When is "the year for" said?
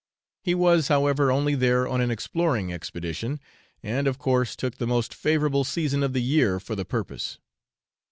6.13-6.73